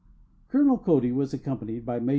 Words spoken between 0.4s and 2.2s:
Colonel Cody was accompanied by Maj.